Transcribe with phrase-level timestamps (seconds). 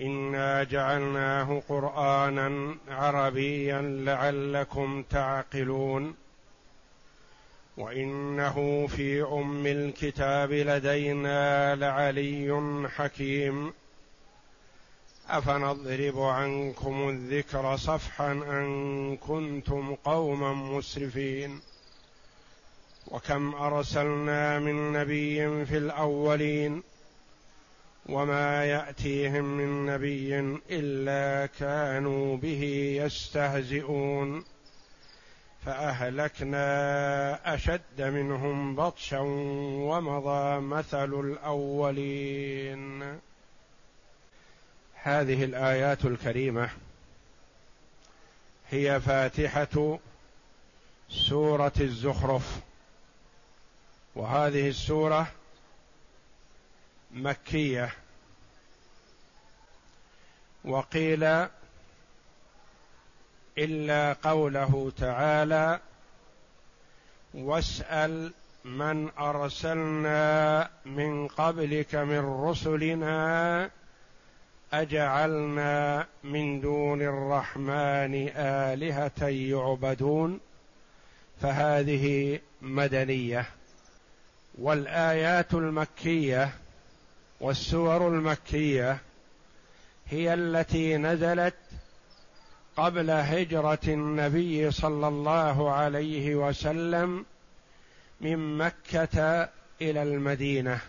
[0.02, 6.16] إنا جعلناه قرآنا عربيا لعلكم تعقلون
[7.78, 13.74] وإنه في أم الكتاب لدينا لعلي حكيم
[15.30, 21.62] أفنضرب عنكم الذكر صفحا أن كنتم قوما مسرفين
[23.08, 26.84] وكم أرسلنا من نبي في الأولين
[28.10, 32.64] وما يأتيهم من نبي إلا كانوا به
[33.04, 34.44] يستهزئون
[35.66, 43.04] فأهلكنا أشد منهم بطشا ومضى مثل الأولين.
[44.94, 46.70] هذه الآيات الكريمة
[48.70, 50.00] هي فاتحة
[51.10, 52.60] سورة الزخرف.
[54.16, 55.28] وهذه السورة
[57.12, 57.94] مكية.
[60.66, 61.48] وقيل
[63.58, 65.80] إلا قوله تعالى
[67.34, 68.34] واسأل
[68.66, 73.70] من أرسلنا من قبلك من رسلنا
[74.74, 80.40] أجعلنا من دون الرحمن آلهة يعبدون.
[81.42, 83.46] فهذه مدنية.
[84.58, 86.54] والآيات المكية
[87.40, 88.98] والسور المكية
[90.08, 91.56] هي التي نزلت
[92.78, 97.26] قبل هجرة النبي صلى الله عليه وسلم
[98.22, 99.50] من مكة
[99.82, 100.80] إلى المدينة.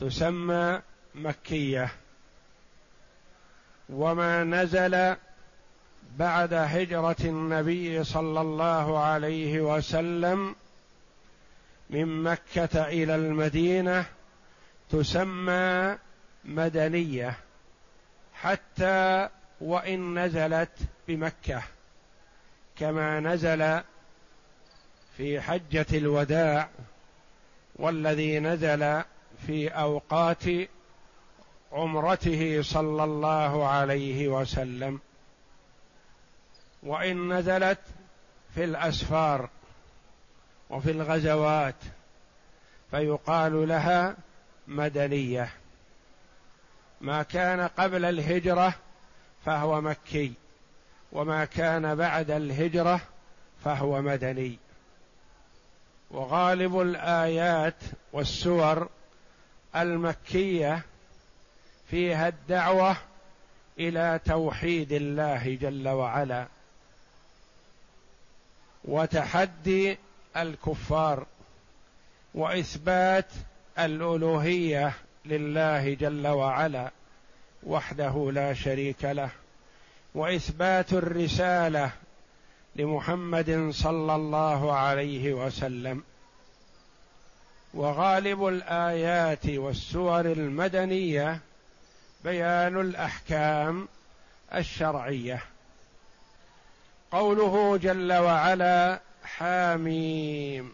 [0.00, 0.80] تسمى
[1.14, 1.92] مكية.
[3.88, 5.16] وما نزل
[6.18, 10.54] بعد هجرة النبي صلى الله عليه وسلم
[11.90, 14.06] من مكة إلى المدينة
[14.90, 15.98] تسمى
[16.44, 17.38] مدنية
[18.34, 19.28] حتى
[19.60, 21.62] وإن نزلت بمكة
[22.76, 23.80] كما نزل
[25.16, 26.68] في حجة الوداع
[27.76, 29.02] والذي نزل
[29.46, 30.44] في أوقات
[31.72, 35.00] عمرته صلى الله عليه وسلم.
[36.82, 37.80] وإن نزلت
[38.54, 39.50] في الأسفار
[40.70, 41.74] وفي الغزوات
[42.90, 44.16] فيقال لها
[44.66, 45.48] مدنية.
[47.00, 48.74] ما كان قبل الهجرة
[49.44, 50.32] فهو مكي
[51.12, 53.00] وما كان بعد الهجرة
[53.64, 54.58] فهو مدني.
[56.10, 58.88] وغالب الآيات والسور
[59.76, 60.82] المكية
[61.90, 62.96] فيها الدعوة
[63.78, 66.46] إلى توحيد الله جل وعلا
[68.84, 69.98] وتحدي
[70.36, 71.26] الكفار
[72.34, 73.32] وإثبات
[73.78, 74.92] الألوهية
[75.24, 76.90] لله جل وعلا
[77.62, 79.30] وحده لا شريك له
[80.14, 81.90] وإثبات الرسالة
[82.76, 86.02] لمحمد صلى الله عليه وسلم
[87.74, 91.40] وغالب الآيات والسور المدنية
[92.24, 93.88] بيان الأحكام
[94.54, 95.42] الشرعية.
[97.12, 100.72] قوله جل وعلا حاميم.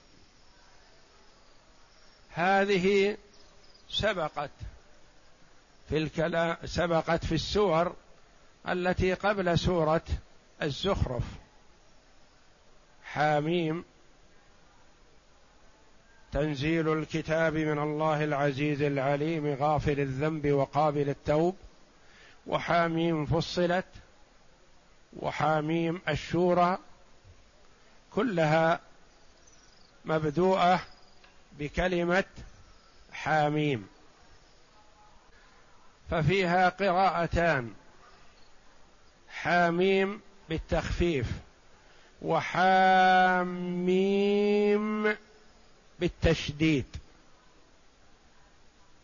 [2.31, 3.17] هذه
[3.89, 4.51] سبقت
[5.89, 7.97] في الكلام سبقت في السور
[8.69, 10.05] التي قبل سورة
[10.63, 11.23] الزخرف.
[13.05, 13.85] حاميم
[16.33, 21.57] تنزيل الكتاب من الله العزيز العليم غافر الذنب وقابل التوب.
[22.47, 23.87] وحاميم فصلت.
[25.17, 26.79] وحاميم الشورى.
[28.15, 28.81] كلها
[30.05, 30.83] مبدوءة
[31.59, 32.25] بكلمة
[33.13, 33.89] حاميم.
[36.11, 37.75] ففيها قراءتان
[39.29, 41.27] حاميم بالتخفيف
[42.23, 43.63] وحاميم
[46.01, 46.97] بالتشديد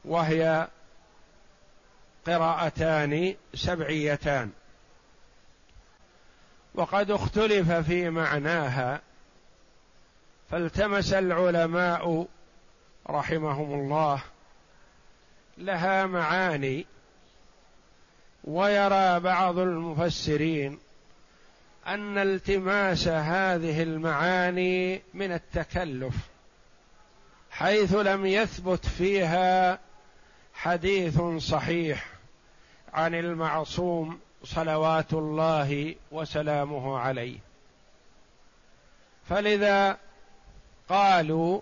[0.05, 0.69] وهي
[2.27, 4.53] قراءتان سبعيتان.
[6.79, 9.01] وقد اختلف في معناها
[10.51, 12.27] فالتمس العلماء
[13.11, 14.23] رحمهم الله
[15.59, 16.87] لها معاني
[18.45, 20.79] ويرى بعض المفسرين
[21.87, 26.15] أن التماس هذه المعاني من التكلف
[27.51, 29.79] حيث لم يثبت فيها
[30.55, 32.07] حديث صحيح
[32.93, 37.39] عن المعصوم صلوات الله وسلامه عليه.
[39.29, 39.99] فلذا
[40.89, 41.61] قالوا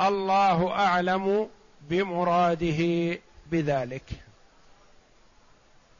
[0.00, 1.50] الله أعلم
[1.80, 4.10] بمراده بذلك.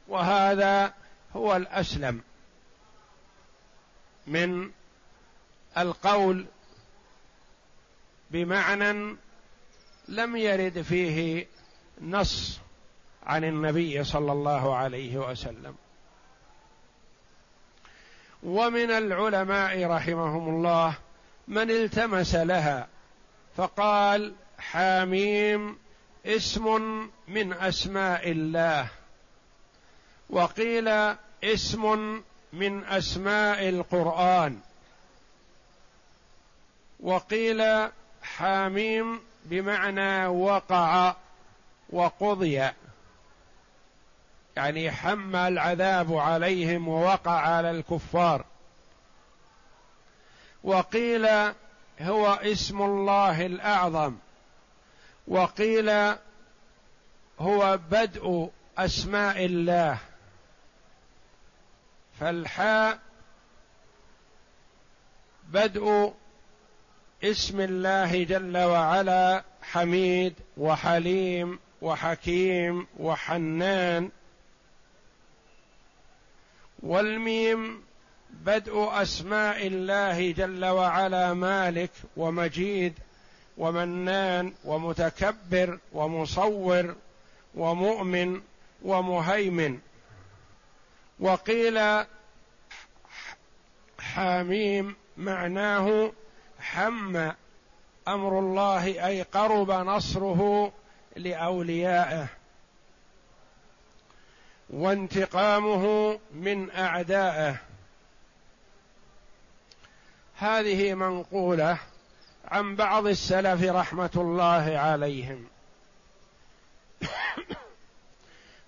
[0.08, 0.94] وهذا
[1.36, 2.22] هو الأسلم
[4.26, 4.70] من
[5.78, 6.46] القول
[8.30, 9.16] بمعنى
[10.08, 11.46] لم يرد فيه
[12.00, 12.60] نص
[13.26, 15.74] عن النبي صلى الله عليه وسلم.
[18.42, 20.94] ومن العلماء رحمهم الله
[21.48, 22.88] من التمس لها
[23.56, 25.78] فقال حاميم
[26.26, 28.88] اسم من أسماء الله
[30.30, 30.88] وقيل
[31.44, 34.60] اسم من أسماء القرآن
[37.00, 37.88] وقيل
[38.22, 41.14] حاميم بمعنى وقع
[41.90, 42.70] وقضي.
[44.56, 48.44] يعني حم العذاب عليهم ووقع على الكفار.
[50.64, 51.26] وقيل
[52.00, 54.16] هو اسم الله الأعظم.
[55.28, 55.90] وقيل
[57.40, 59.98] هو بدء أسماء الله.
[62.20, 62.98] فالحاء
[65.48, 66.14] بدء
[67.24, 74.10] اسم الله جل وعلا حميد وحليم وحكيم وحنان.
[76.82, 77.82] والميم
[78.30, 82.92] بدء أسماء الله جل وعلا مالك ومجيد
[83.58, 86.94] ومنان ومتكبر ومصور
[87.54, 88.40] ومؤمن
[88.82, 89.78] ومهيمن.
[91.20, 92.04] وقيل
[93.98, 96.12] حاميم معناه
[96.58, 97.16] حم
[98.08, 100.72] أمر الله أي قرب نصره
[101.16, 102.26] لأوليائه.
[104.70, 107.56] وانتقامه من أعدائه.
[110.36, 111.78] هذه منقولة
[112.44, 115.46] عن بعض السلف رحمة الله عليهم.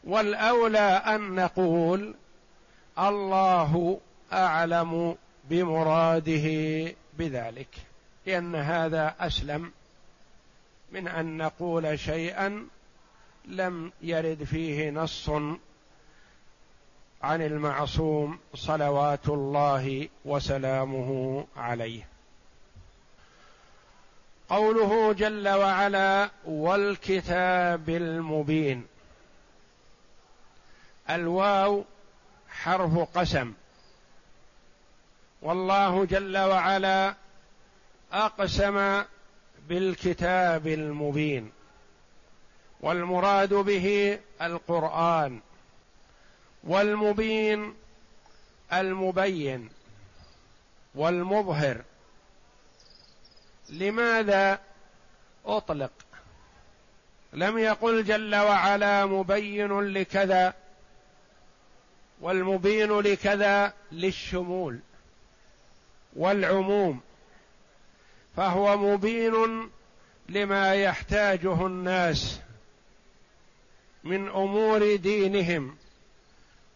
[0.04, 2.14] والأولى أن نقول
[2.98, 4.00] الله
[4.32, 6.48] أعلم بمراده
[7.18, 7.68] بذلك
[8.26, 9.72] لأن هذا أسلم
[10.92, 12.66] من أن نقول شيئا
[13.44, 15.30] لم يرد فيه نص
[17.22, 22.08] عن المعصوم صلوات الله وسلامه عليه.
[24.48, 28.86] قوله جل وعلا والكتاب المبين
[31.10, 31.84] الواو
[32.48, 33.52] حرف قسم.
[35.42, 37.14] والله جل وعلا
[38.12, 39.02] أقسم
[39.68, 41.52] بالكتاب المبين.
[42.80, 45.40] والمراد به القرآن.
[46.68, 47.74] والمبين
[48.72, 49.70] المبين
[50.94, 51.82] والمظهر.
[53.70, 54.60] لماذا
[55.46, 55.92] أطلق؟
[57.32, 60.54] لم يقل جل وعلا مبين لكذا
[62.20, 64.78] والمبين لكذا للشمول
[66.16, 67.00] والعموم
[68.36, 69.70] فهو مبين
[70.28, 72.40] لما يحتاجه الناس
[74.04, 75.76] من أمور دينهم.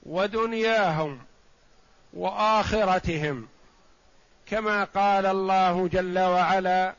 [0.03, 1.19] ودنياهم
[2.13, 3.49] وآخرتهم.
[4.47, 6.95] كما قال الله جل وعلا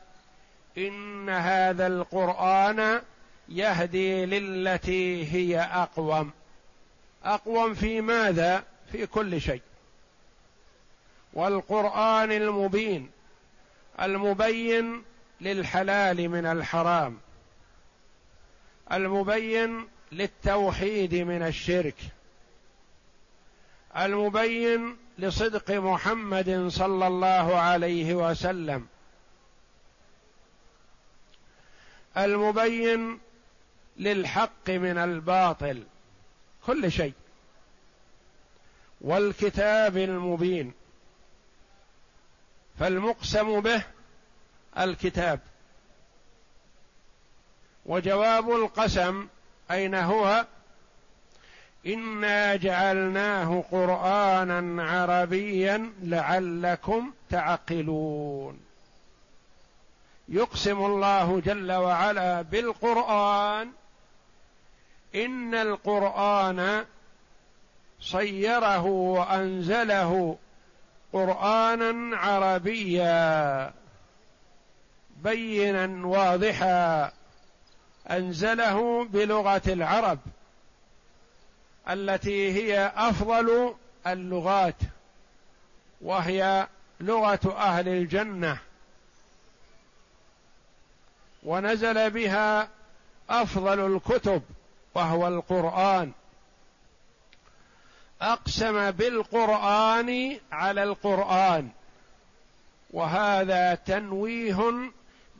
[0.78, 3.00] إن هذا القرآن
[3.48, 6.30] يهدي للتي هي أقوم.
[7.24, 9.62] أقوم في ماذا؟ في كل شيء.
[11.32, 13.10] والقرآن المبين
[14.00, 15.02] المبين
[15.40, 17.18] للحلال من الحرام.
[18.92, 21.94] المبين للتوحيد من الشرك.
[23.96, 28.86] المبين لصدق محمد صلى الله عليه وسلم.
[32.16, 33.20] المبين
[33.96, 35.82] للحق من الباطل
[36.66, 37.12] كل شيء.
[39.00, 40.72] والكتاب المبين
[42.78, 43.82] فالمقسم به
[44.78, 45.40] الكتاب.
[47.86, 49.28] وجواب القسم
[49.70, 50.46] أين هو؟
[51.86, 58.60] إنا جعلناه قرآنا عربيا لعلكم تعقلون.
[60.28, 63.68] يقسم الله جل وعلا بالقرآن.
[65.14, 66.84] إن القرآن
[68.00, 70.36] صيره وأنزله
[71.12, 73.72] قرآنا عربيا.
[75.16, 77.12] بينا واضحا.
[78.10, 80.18] أنزله بلغة العرب.
[81.88, 83.74] التي هي أفضل
[84.06, 84.76] اللغات
[86.00, 86.68] وهي
[87.00, 88.58] لغة أهل الجنة.
[91.42, 92.68] ونزل بها
[93.30, 94.42] أفضل الكتب
[94.94, 96.12] وهو القرآن.
[98.22, 101.70] أقسم بالقرآن على القرآن
[102.90, 104.90] وهذا تنويه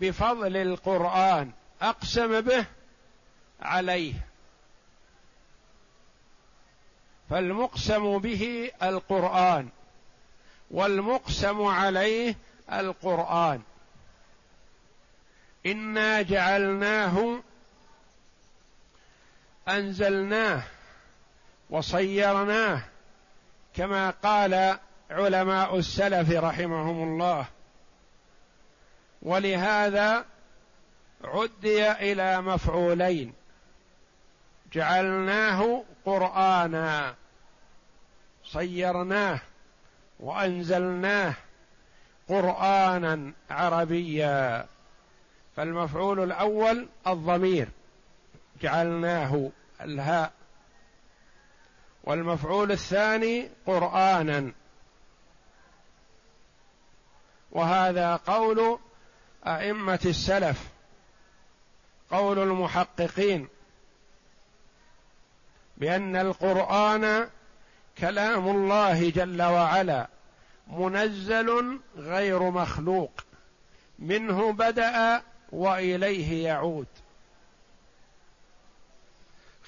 [0.00, 1.52] بفضل القرآن.
[1.82, 2.66] أقسم به
[3.60, 4.14] عليه.
[7.30, 9.68] فالمقسم به القرآن
[10.70, 12.34] والمقسم عليه
[12.72, 13.62] القرآن.
[15.66, 17.38] إنا جعلناه
[19.68, 20.62] أنزلناه
[21.70, 22.82] وصيرناه
[23.74, 24.78] كما قال
[25.10, 27.46] علماء السلف رحمهم الله.
[29.22, 30.24] ولهذا
[31.24, 33.32] عدي إلى مفعولين.
[34.74, 37.14] جعلناه قرآنا
[38.44, 39.40] صيرناه
[40.20, 41.34] وأنزلناه
[42.28, 44.66] قرآنا عربيا.
[45.56, 47.68] فالمفعول الأول الضمير
[48.62, 49.50] جعلناه
[49.80, 50.32] الهاء.
[52.04, 54.52] والمفعول الثاني قرآنا.
[57.52, 58.78] وهذا قول
[59.46, 60.68] أئمة السلف
[62.10, 63.48] قول المحققين.
[65.76, 67.28] بأن القرآن
[67.98, 70.08] كلام الله جل وعلا
[70.68, 73.12] منزل غير مخلوق.
[73.98, 76.86] منه بدأ وإليه يعود.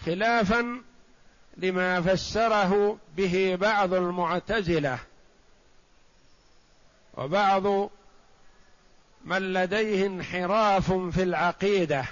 [0.04, 0.82] خلافا
[1.56, 4.98] لما فسره به بعض المعتزلة
[7.14, 7.90] وبعض
[9.24, 12.04] من لديه انحراف في العقيدة.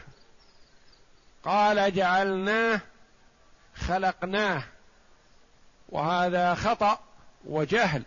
[1.44, 2.80] قال جعلناه
[3.88, 4.62] خلقناه
[5.88, 6.98] وهذا خطأ
[7.44, 8.02] وجهل.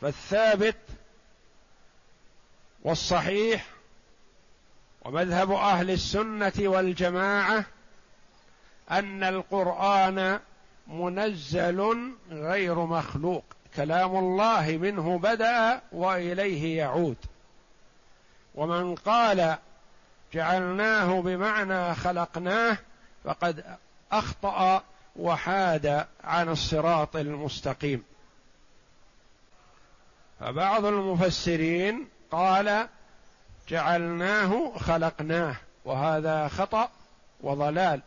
[0.00, 0.76] فالثابت
[2.82, 3.66] والصحيح
[5.02, 7.64] ومذهب أهل السنة والجماعة
[8.90, 10.40] أن القرآن
[10.86, 13.44] منزل غير مخلوق
[13.76, 17.16] كلام الله منه بدأ وإليه يعود.
[18.54, 19.58] ومن قال
[20.32, 22.78] جعلناه بمعنى خلقناه
[23.24, 23.76] فقد
[24.12, 24.82] أخطأ
[25.16, 28.04] وحاد عن الصراط المستقيم.
[30.40, 32.88] فبعض المفسرين قال
[33.68, 36.90] جعلناه خلقناه وهذا خطأ
[37.40, 38.00] وضلال.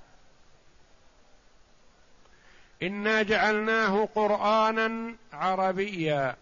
[2.84, 6.36] إنا جعلناه قرانا عربيا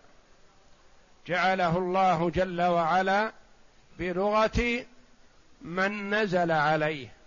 [1.28, 3.32] جعله الله جل وعلا
[4.00, 4.86] بلغة
[5.62, 7.19] من نزل عليه.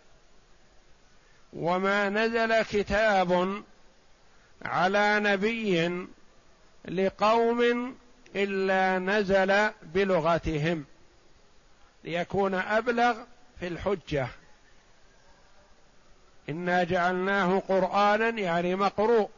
[1.52, 3.62] وما نزل كتاب
[4.62, 6.06] على نبي
[6.88, 7.94] لقوم
[8.36, 10.84] إلا نزل بلغتهم
[12.04, 13.16] ليكون أبلغ
[13.60, 14.28] في الحجة.
[16.48, 19.30] إنا جعلناه قرآنا يعني مقروء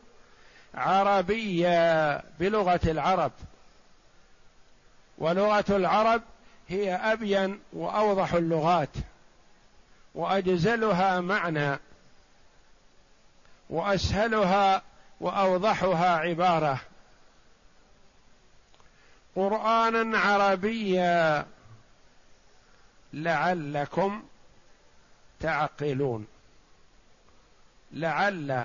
[0.74, 3.32] عربيا بلغة العرب.
[5.18, 6.22] ولغة العرب
[6.68, 8.88] هي أبين وأوضح اللغات
[10.14, 11.78] وأجزلها معنى.
[13.70, 14.82] وأسهلها
[15.20, 16.80] وأوضحها عبارة.
[19.36, 21.46] قرانا عربيا.
[23.12, 24.22] لعلكم
[25.40, 26.26] تعقلون.
[27.92, 28.64] لعل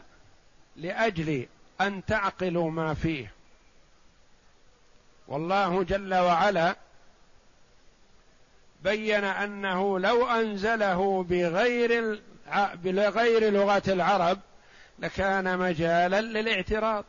[0.75, 1.47] لأجل
[1.81, 3.31] أن تعقلوا ما فيه.
[5.27, 6.75] والله جل وعلا
[8.83, 12.21] بين أنه لو أنزله بغير
[12.73, 14.39] بغير لغة العرب
[14.99, 17.05] لكان مجالا للاعتراض.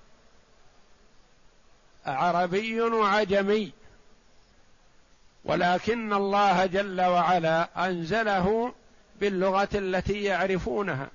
[2.06, 3.72] عربي وعجمي.
[5.44, 8.74] ولكن الله جل وعلا أنزله
[9.20, 11.08] باللغة التي يعرفونها.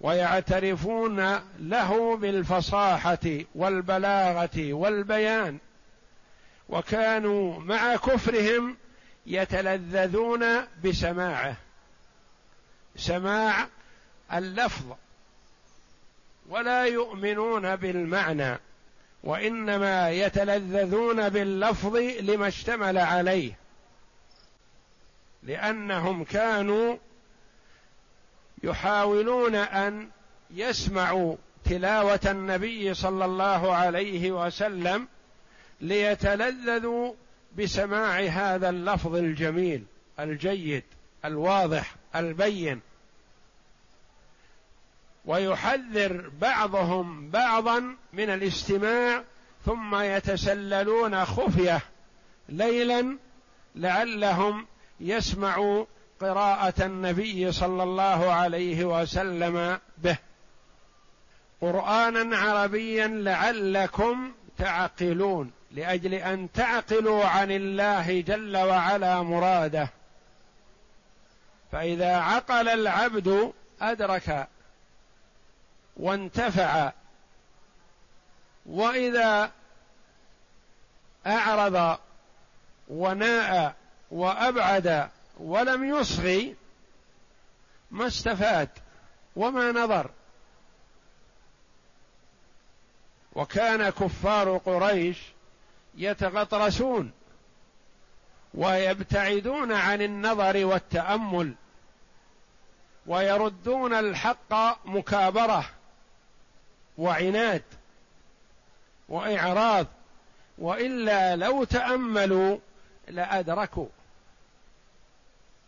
[0.00, 5.58] ويعترفون له بالفصاحة والبلاغة والبيان.
[6.68, 8.76] وكانوا مع كفرهم
[9.26, 11.56] يتلذذون بسماعه.
[12.96, 13.66] سماع
[14.32, 14.84] اللفظ
[16.48, 18.58] ولا يؤمنون بالمعنى
[19.24, 23.52] وإنما يتلذذون باللفظ لما اشتمل عليه
[25.42, 26.96] لأنهم كانوا
[28.62, 30.08] يحاولون أن
[30.50, 35.08] يسمعوا تلاوة النبي صلى الله عليه وسلم
[35.80, 37.14] ليتلذذوا
[37.58, 39.84] بسماع هذا اللفظ الجميل
[40.20, 40.84] الجيد
[41.24, 42.80] الواضح البين.
[45.26, 49.24] ويحذر بعضهم بعضا من الاستماع
[49.66, 51.80] ثم يتسللون خفية
[52.48, 53.18] ليلا
[53.74, 54.66] لعلهم
[55.00, 55.84] يسمعوا
[56.20, 60.18] قراءة النبي صلى الله عليه وسلم به.
[61.60, 69.88] قرانا عربيا لعلكم تعقلون لأجل أن تعقلوا عن الله جل وعلا مراده.
[71.72, 74.48] فإذا عقل العبد أدرك
[75.96, 76.92] وانتفع.
[78.66, 79.50] وإذا
[81.26, 81.98] أعرض
[82.88, 83.74] وناء
[84.10, 86.56] وأبعد ولم يصغي
[87.90, 88.68] ما استفاد
[89.36, 90.10] وما نظر.
[93.32, 95.18] وكان كفار قريش
[95.94, 97.12] يتغطرسون
[98.54, 101.54] ويبتعدون عن النظر والتأمل
[103.06, 105.64] ويردون الحق مكابرة.
[106.98, 107.62] وعناد
[109.08, 109.86] وإعراض
[110.58, 112.58] وإلا لو تأملوا
[113.08, 113.88] لأدركوا.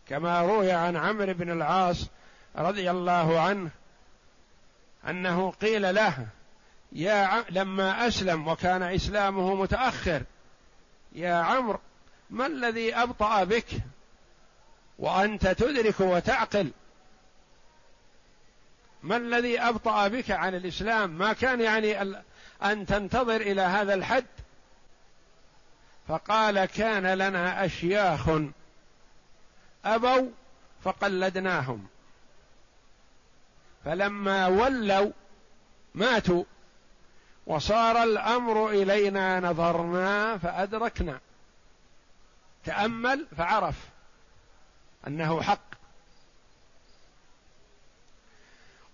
[0.07, 2.07] كما روي عن عمرو بن العاص
[2.55, 3.69] رضي الله عنه
[5.07, 6.27] أنه قيل له
[6.91, 10.23] يا لما أسلم وكان إسلامه متأخر
[11.11, 11.79] يا عمرو
[12.29, 13.65] ما الذي أبطأ بك؟
[14.99, 16.71] وأنت تدرك وتعقل
[19.03, 22.01] ما الذي أبطأ بك عن الإسلام؟ ما كان يعني
[22.63, 24.25] أن تنتظر إلى هذا الحد؟
[26.07, 28.29] فقال كان لنا أشياخ
[29.85, 30.29] أبوا
[30.83, 31.87] فقلدناهم.
[33.85, 35.11] فلما ولوا
[35.95, 36.43] ماتوا
[37.47, 41.19] وصار الأمر إلينا نظرنا فأدركنا.
[42.65, 43.75] تأمل فعرف
[45.07, 45.68] أنه حق.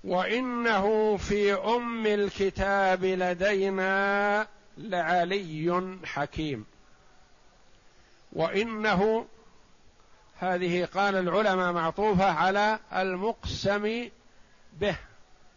[0.05, 6.65] وإنه في أم الكتاب لدينا لعلي حكيم.
[8.33, 9.25] وإنه
[10.39, 14.09] هذه قال العلماء معطوفة على المقسم
[14.79, 14.97] به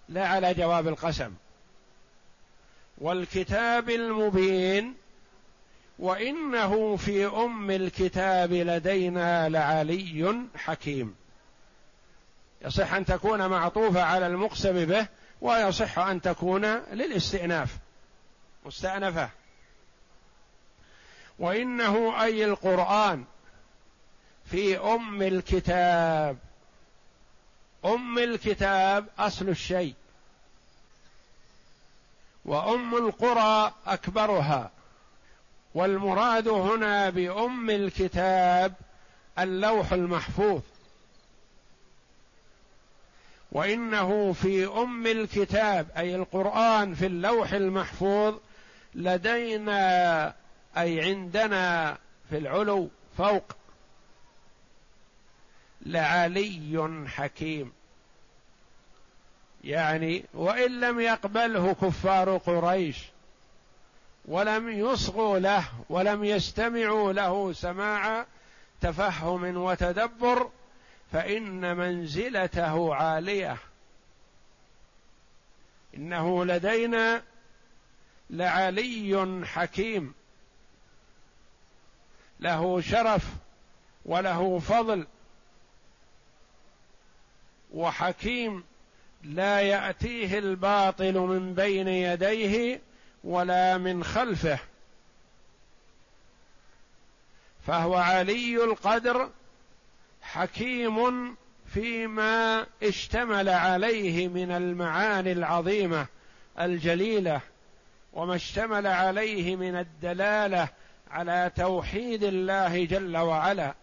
[0.08, 1.34] لا على جواب القسم.
[2.98, 4.94] والكتاب المبين
[5.98, 11.14] وإنه في أم الكتاب لدينا لعلي حكيم.
[12.62, 15.06] يصح أن تكون معطوفة على المقسم به
[15.40, 17.76] ويصح أن تكون للاستئناف.
[18.66, 19.30] مستأنفة.
[21.38, 23.24] وإنه أي القرآن
[24.44, 26.38] في أم الكتاب.
[27.84, 29.94] أم الكتاب أصل الشيء.
[32.44, 34.70] وأم القرى أكبرها.
[35.74, 38.74] والمراد هنا بأم الكتاب
[39.38, 40.60] اللوح المحفوظ.
[43.52, 48.34] وإنه في أم الكتاب أي القرآن في اللوح المحفوظ
[48.94, 50.34] لدينا
[50.76, 51.98] أي عندنا
[52.30, 53.56] في العلو فوق
[55.86, 57.72] لعلي حكيم.
[59.64, 62.98] يعني وإن لم يقبله كفار قريش
[64.24, 68.26] ولم يصغوا له ولم يستمعوا له سماع
[68.80, 70.50] تفهم وتدبر
[71.12, 73.56] فإن منزلته عالية.
[75.94, 77.22] إنه لدينا
[78.30, 80.14] لعلي حكيم.
[82.40, 83.24] له شرف
[84.04, 85.06] وله فضل.
[87.72, 88.64] وحكيم
[89.22, 92.80] لا يأتيه الباطل من بين يديه
[93.24, 94.58] ولا من خلفه.
[97.66, 99.30] فهو علي القدر
[100.32, 101.36] حكيم
[101.66, 106.06] فيما اشتمل عليه من المعاني العظيمة
[106.60, 107.40] الجليلة
[108.12, 110.68] وما اشتمل عليه من الدلالة
[111.10, 113.74] على توحيد الله جل وعلا.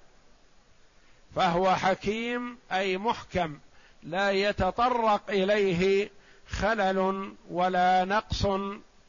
[1.35, 3.59] فهو حكيم أي محكم
[4.03, 6.09] لا يتطرق إليه
[6.49, 8.47] خلل ولا نقص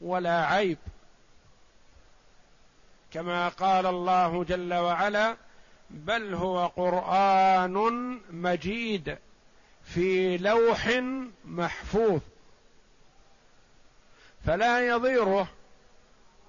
[0.01, 0.77] ولا عيب.
[3.13, 5.37] كما قال الله جل وعلا
[5.89, 9.17] بل هو قرآن مجيد
[9.83, 11.01] في لوح
[11.45, 12.19] محفوظ.
[14.45, 15.47] فلا يضيره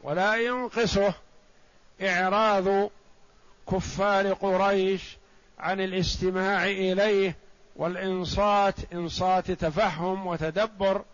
[0.03, 1.15] ولا ينقصه
[2.03, 2.91] إعراض
[3.73, 5.17] كفار قريش
[5.59, 7.37] عن الاستماع إليه
[7.77, 11.05] والإنصات إنصات تفهم وتدبر.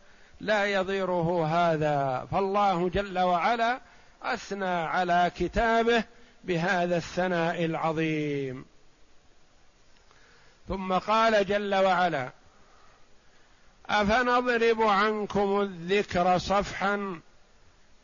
[0.40, 2.26] لا يضيره هذا.
[2.30, 3.80] فالله جل وعلا
[4.22, 6.04] أثنى على كتابه
[6.46, 8.64] بهذا الثناء العظيم.
[10.68, 12.30] ثم قال جل وعلا
[13.86, 17.20] أفنضرب عنكم الذكر صفحا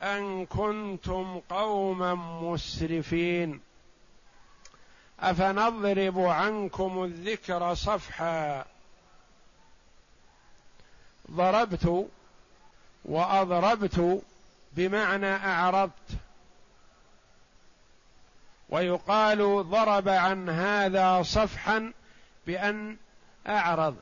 [0.02, 3.60] أن كنتم قوما مسرفين.
[5.20, 8.64] أفنضرب عنكم الذكر صفحا
[11.30, 12.08] ضربت
[13.04, 14.22] وأضربت
[14.72, 16.29] بمعنى أعرضت.
[18.70, 21.92] ويقال ضرب عن هذا صفحا
[22.46, 22.96] بأن
[23.46, 23.96] أعرض.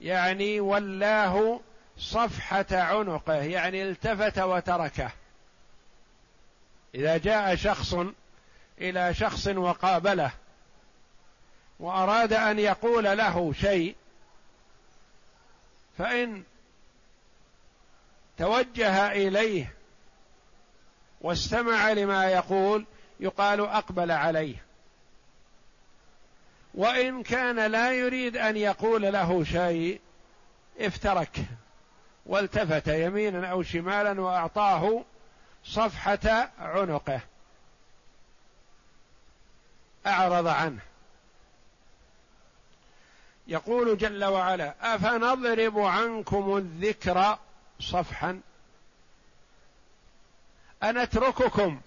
[0.00, 1.60] يعني ولاه
[1.98, 5.10] صفحة عنقه يعني التفت وتركه.
[6.94, 7.94] إذا جاء شخص
[8.80, 10.30] إلى شخص وقابله
[11.80, 13.96] وأراد أن يقول له شيء
[15.98, 16.42] فإن
[18.38, 19.72] توجه إليه
[21.20, 22.86] واستمع لما يقول
[23.20, 24.64] يقال أقبل عليه.
[26.74, 30.00] وإن كان لا يريد أن يقول له شيء
[30.78, 31.38] افترك.
[32.26, 35.04] والتفت يمينا أو شمالا وأعطاه
[35.64, 37.20] صفحة عنقه.
[40.06, 40.80] أعرض عنه.
[43.48, 47.38] يقول جل وعلا أفنضرب عنكم الذكر
[47.80, 48.40] صفحا؟
[50.82, 51.80] أنترككم.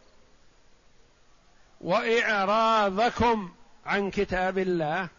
[1.82, 3.52] وإعراضكم
[3.86, 5.10] عن كتاب الله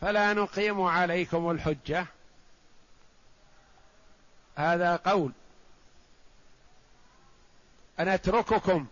[0.00, 2.06] فلا نقيم عليكم الحجة.
[4.56, 5.32] هذا قول.
[8.00, 8.86] أنترككم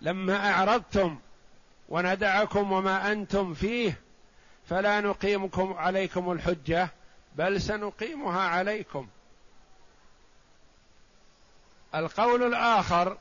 [0.00, 1.18] لما أعرضتم
[1.88, 4.00] وندعكم وما أنتم فيه
[4.68, 6.88] فلا نقيمكم عليكم الحجة
[7.36, 9.08] بل سنقيمها عليكم.
[11.94, 13.18] القول الآخر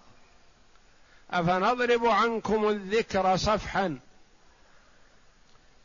[1.32, 4.00] أفنضرب عنكم الذكر صفحا؟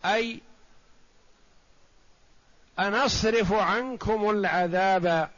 [0.04, 0.40] أي
[2.78, 5.30] أنصرف عنكم العذاب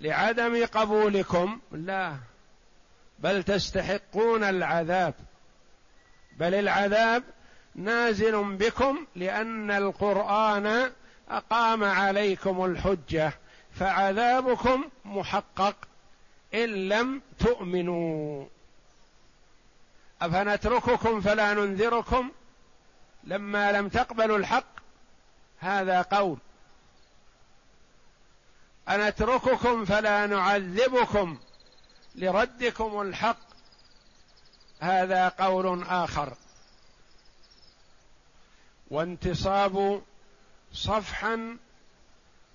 [0.00, 2.16] لعدم قبولكم؟ لا.
[3.18, 5.14] بل تستحقون العذاب.
[6.36, 7.22] بل العذاب
[7.74, 10.92] نازل بكم لأن القرآن
[11.28, 13.32] أقام عليكم الحجة
[13.72, 15.76] فعذابكم محقق.
[16.54, 18.46] إن لم تؤمنوا.
[20.22, 22.30] أفنترككم فلا ننذركم؟
[23.24, 24.66] لما لم تقبلوا الحق
[25.58, 26.38] هذا قول.
[28.88, 31.38] أنترككم فلا نعذبكم
[32.14, 33.38] لردكم الحق؟
[34.80, 36.36] هذا قول آخر.
[38.90, 40.02] وانتصاب
[40.72, 41.56] صفحا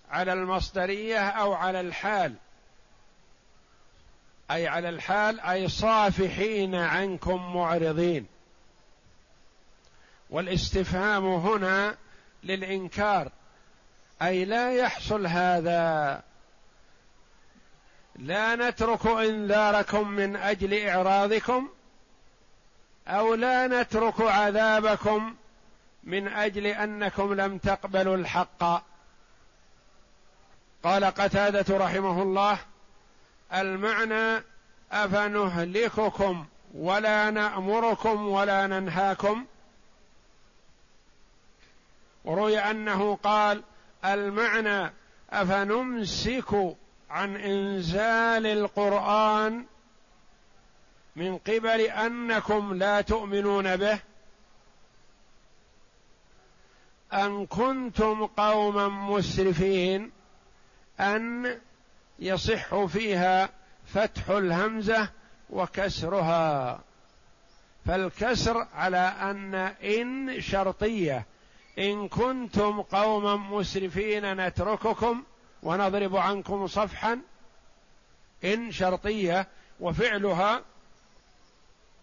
[0.09, 2.35] على المصدرية أو على الحال.
[4.51, 8.25] أي على الحال أي صافحين عنكم معرضين.
[10.29, 11.95] والاستفهام هنا
[12.43, 13.31] للإنكار.
[14.21, 16.21] أي لا يحصل هذا.
[18.15, 21.69] لا نترك إنذاركم من أجل إعراضكم
[23.07, 25.35] أو لا نترك عذابكم
[26.03, 28.83] من أجل أنكم لم تقبلوا الحق.
[30.83, 32.59] قال قتادة رحمه الله
[33.53, 34.43] المعنى
[34.91, 39.45] أفنهلككم ولا نأمركم ولا ننهاكم.
[42.25, 43.63] وروي أنه قال
[44.05, 44.93] المعنى
[45.29, 46.75] أفنمسك
[47.09, 49.65] عن إنزال القرآن
[51.15, 53.99] من قبل أنكم لا تؤمنون به.
[57.13, 60.11] أن كنتم قوما مسرفين.
[60.99, 61.59] أن
[62.19, 63.49] يصح فيها
[63.93, 65.09] فتح الهمزة
[65.49, 66.79] وكسرها.
[67.85, 71.25] فالكسر على أن إن شرطية.
[71.79, 75.23] إن كنتم قوما مسرفين نترككم
[75.63, 77.19] ونضرب عنكم صفحا.
[78.43, 79.47] إن شرطية
[79.79, 80.61] وفعلها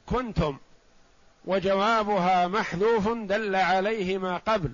[0.06, 0.56] كنتم
[1.44, 4.72] وجوابها محذوف دل عليه ما قبل.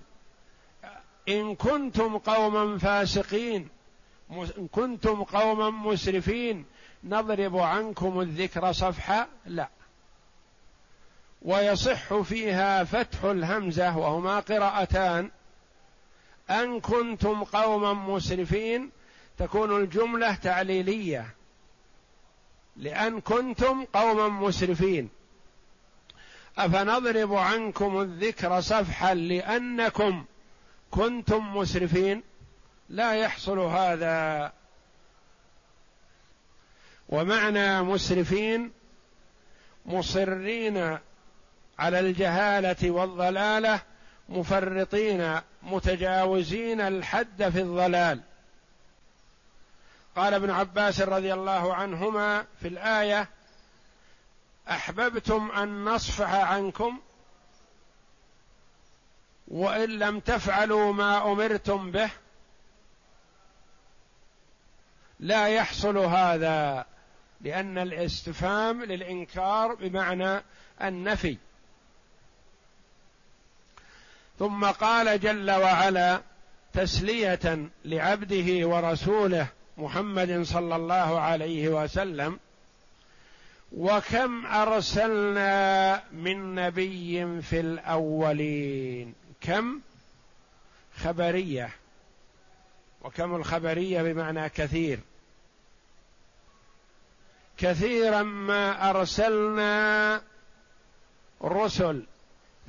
[1.28, 3.68] إن كنتم قوما فاسقين
[4.72, 6.64] كنتم قوما مسرفين.
[7.04, 9.68] نضرب عنكم الذكر صفحا لا.
[11.42, 15.30] ويصح فيها فتح الهمزة وهما قراءتان.
[16.50, 18.90] أن كنتم قوما مسرفين
[19.38, 21.26] تكون الجملة تعليلية.
[22.76, 25.08] لأن كنتم قوما مسرفين.
[26.58, 30.24] أفنضرب عنكم الذكر صفحا لأنكم
[30.90, 32.22] كنتم مسرفين؟
[32.92, 34.52] لا يحصل هذا.
[37.08, 38.72] ومعنى مسرفين
[39.86, 40.98] مصرين
[41.78, 43.82] على الجهالة والضلالة
[44.28, 48.20] مفرطين متجاوزين الحد في الضلال.
[50.16, 53.28] قال ابن عباس رضي الله عنهما في الآية
[54.70, 57.00] أحببتم أن نصفح عنكم
[59.48, 62.10] وإن لم تفعلوا ما أمرتم به
[65.22, 66.86] لا يحصل هذا
[67.40, 70.42] لأن الاستفهام للإنكار بمعنى
[70.82, 71.36] النفي.
[74.38, 76.20] ثم قال جل وعلا
[76.72, 79.46] تسلية لعبده ورسوله
[79.78, 82.38] محمد صلى الله عليه وسلم
[83.72, 89.80] وكم أرسلنا من نبي في الأولين؟ كم؟
[90.96, 91.70] خبرية.
[93.02, 94.98] وكم الخبرية بمعنى كثير.
[97.58, 100.22] كثيرا ما أرسلنا
[101.42, 102.06] رسل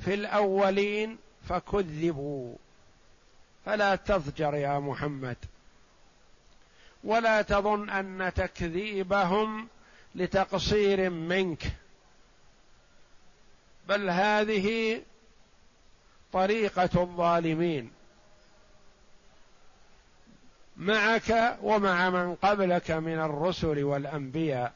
[0.04, 1.18] في الأولين
[1.48, 2.56] فكذبوا.
[3.66, 5.36] فلا تضجر يا محمد.
[7.04, 9.68] ولا تظن أن تكذيبهم
[10.14, 11.62] لتقصير منك.
[13.88, 15.00] بل هذه
[16.32, 17.90] طريقة الظالمين.
[20.84, 24.72] معك ومع من قبلك من الرسل والأنبياء.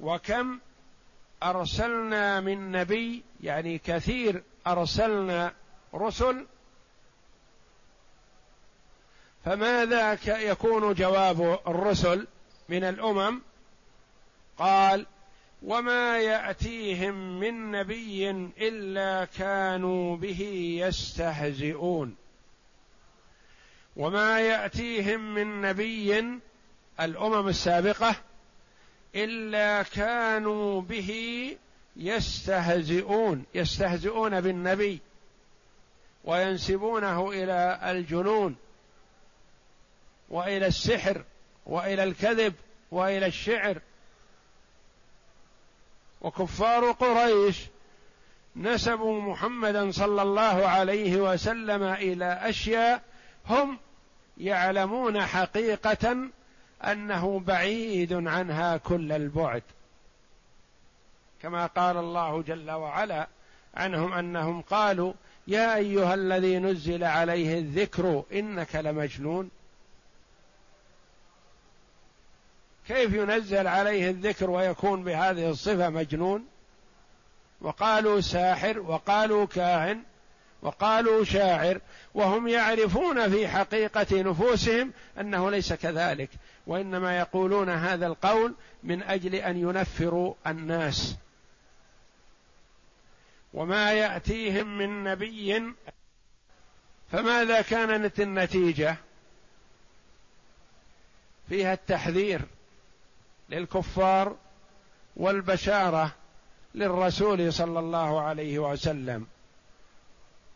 [0.00, 0.58] وكم
[1.42, 5.52] أرسلنا من نبي يعني كثير أرسلنا
[5.94, 6.46] رسل
[9.44, 12.26] فماذا يكون جواب الرسل
[12.68, 13.40] من الأمم؟
[14.58, 15.06] قال
[15.62, 20.40] وما يأتيهم من نبي إلا كانوا به
[20.84, 22.16] يستهزئون.
[23.96, 26.40] وما يأتيهم من نبي
[27.00, 28.16] الأمم السابقة
[29.14, 31.50] إلا كانوا به
[31.96, 35.00] يستهزئون يستهزئون بالنبي
[36.24, 38.56] وينسبونه إلى الجنون
[40.28, 41.24] وإلى السحر
[41.66, 42.54] وإلى الكذب
[42.90, 43.78] وإلى الشعر.
[46.20, 47.60] وكفار قريش
[48.56, 53.02] نسبوا محمدا صلى الله عليه وسلم إلى أشياء
[53.48, 53.78] هم
[54.38, 56.16] يعلمون حقيقة
[56.84, 59.62] أنه بعيد عنها كل البعد.
[61.42, 63.28] كما قال الله جل وعلا
[63.74, 65.12] عنهم أنهم قالوا
[65.46, 69.50] يا أيها الذي نزل عليه الذكر إنك لمجنون.
[72.88, 76.46] كيف ينزل عليه الذكر ويكون بهذه الصفة مجنون؟
[77.60, 80.02] وقالوا ساحر وقالوا كاهن
[80.64, 81.80] وقالوا شاعر
[82.14, 86.30] وهم يعرفون في حقيقة نفوسهم أنه ليس كذلك
[86.66, 91.16] وإنما يقولون هذا القول من أجل أن ينفروا الناس.
[93.54, 95.72] وما يأتيهم من نبي
[97.12, 98.96] فماذا كانت النتيجة؟
[101.48, 102.40] فيها التحذير
[103.48, 104.36] للكفار
[105.16, 106.12] والبشارة
[106.74, 109.26] للرسول صلى الله عليه وسلم.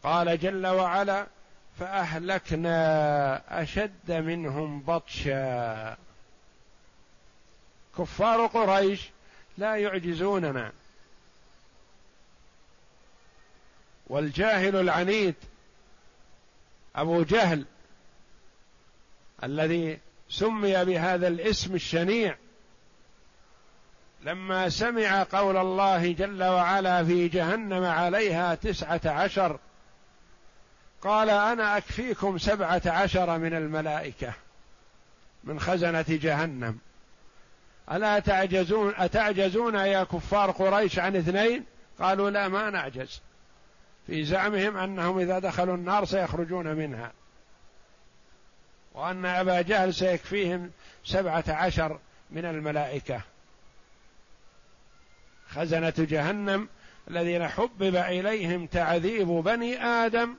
[0.02, 1.26] قال جل وعلا
[1.78, 5.96] فأهلكنا أشد منهم بطشا.
[7.98, 9.10] كفار قريش
[9.58, 10.72] لا يعجزوننا.
[14.06, 15.34] والجاهل العنيد
[16.96, 17.64] أبو جهل
[19.44, 22.36] الذي سمي بهذا الاسم الشنيع
[24.22, 29.58] لما سمع قول الله جل وعلا في جهنم عليها تسعة عشر
[31.02, 34.32] قال أنا أكفيكم سبعة عشر من الملائكة
[35.44, 36.78] من خزنة جهنم.
[37.92, 41.64] ألا تعجزون أتعجزون يا كفار قريش عن اثنين؟
[41.98, 43.20] قالوا لا ما نعجز.
[44.06, 47.12] في زعمهم أنهم إذا دخلوا النار سيخرجون منها.
[48.94, 50.70] وأن أبا جهل سيكفيهم
[51.04, 51.98] سبعة عشر
[52.30, 53.20] من الملائكة.
[55.50, 56.68] خزنة جهنم
[57.10, 60.34] الذين حبب إليهم تعذيب بني آدم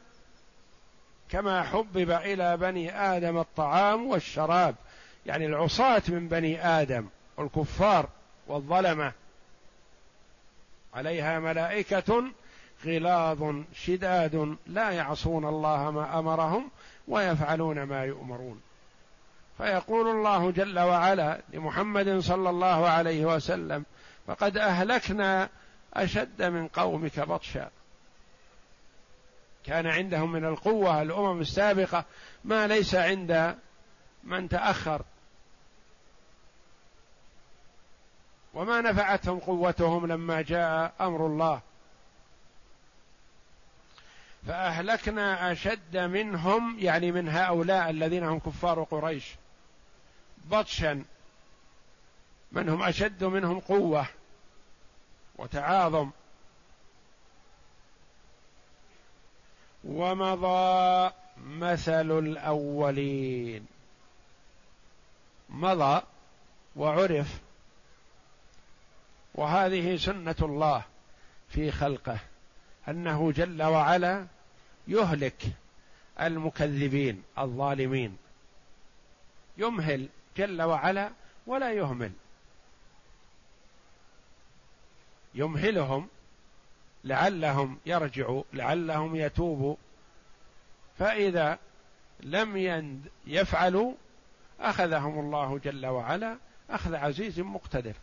[1.29, 4.75] كما حبب إلى بني آدم الطعام والشراب
[5.25, 8.09] يعني العصاة من بني آدم والكفار
[8.47, 9.11] والظلمة.
[10.93, 12.23] عليها ملائكة
[12.85, 16.69] غلاظ شداد لا يعصون الله ما أمرهم
[17.07, 18.61] ويفعلون ما يؤمرون.
[19.57, 23.85] فيقول الله جل وعلا لمحمد صلى الله عليه وسلم
[24.27, 25.49] فقد أهلكنا
[25.93, 27.69] أشد من قومك بطشا
[29.65, 32.05] كان عندهم من القوة الأمم السابقة
[32.43, 33.57] ما ليس عند
[34.23, 35.01] من تأخر.
[38.53, 41.61] وما نفعتهم قوتهم لما جاء أمر الله.
[44.47, 49.35] فأهلكنا أشد منهم يعني من هؤلاء الذين هم كفار قريش
[50.45, 51.03] بطشا.
[52.51, 54.07] من هم أشد منهم قوة
[55.35, 56.09] وتعاظم.
[59.83, 63.65] ومضى مثل الأولين.
[65.49, 66.01] مضى
[66.75, 67.39] وعرف.
[69.35, 70.83] وهذه سنة الله
[71.49, 72.19] في خلقه
[72.89, 74.27] أنه جل وعلا
[74.87, 75.43] يهلك
[76.21, 78.17] المكذبين الظالمين.
[79.57, 81.11] يمهل جل وعلا
[81.47, 82.11] ولا يهمل.
[85.35, 86.07] يمهلهم
[87.03, 89.75] لعلهم يرجعوا لعلهم يتوبوا.
[90.99, 91.57] فإذا
[92.19, 92.57] لم
[93.27, 93.93] يفعلوا
[94.59, 96.37] أخذهم الله جل وعلا
[96.69, 97.93] أخذ عزيز مقتدر.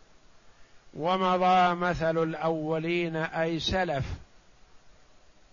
[0.94, 4.04] ومضى مثل الأولين أي سلف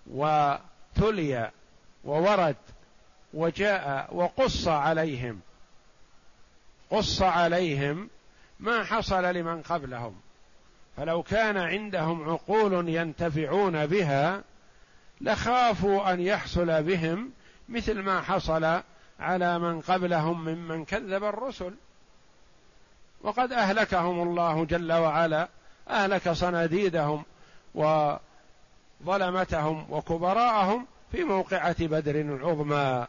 [0.08, 1.52] وتلي
[2.04, 2.56] وورد
[3.34, 5.40] وجاء وقص عليهم.
[6.90, 8.10] قص عليهم
[8.60, 10.22] ما حصل لمن قبلهم.
[10.98, 14.44] فلو كان عندهم عقول ينتفعون بها
[15.22, 17.32] لخافوا أن يحصل بهم
[17.70, 18.82] مثل ما حصل
[19.20, 21.74] على من قبلهم ممن كذب الرسل.
[23.22, 25.48] وقد أهلكهم الله جل وعلا
[25.90, 27.26] أهلك صناديدهم
[29.06, 33.08] وظلمتهم وكبراءهم في موقعة بدر العظمى.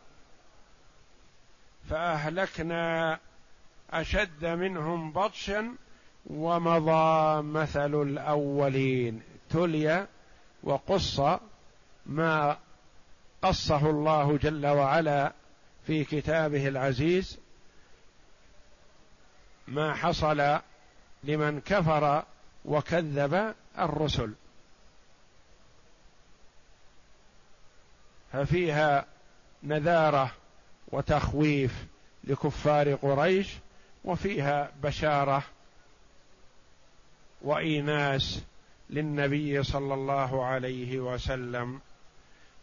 [1.91, 3.19] فأهلكنا
[3.91, 5.75] أشد منهم بطشا
[6.27, 10.07] ومضى مثل الأولين تلي
[10.63, 11.21] وقص
[12.07, 12.57] ما
[13.43, 15.33] قصه الله جل وعلا
[15.87, 17.39] في كتابه العزيز
[19.69, 20.59] ما حصل
[21.25, 22.23] لمن كفر
[22.65, 24.35] وكذب الرسل.
[28.33, 29.07] ففيها
[29.63, 30.33] نذارة
[30.89, 31.87] وتخويف
[32.25, 33.55] لكفار قريش
[34.05, 35.43] وفيها بشارة
[37.45, 38.45] وإيناس
[38.91, 41.81] للنبي صلى الله عليه وسلم.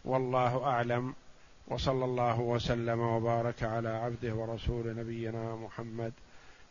[0.04, 1.14] والله أعلم.
[1.68, 6.12] وصلى الله وسلم وبارك على عبده ورسول نبينا محمد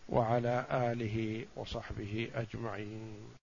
[0.09, 3.40] وعلى آله وصحبه أجمعين.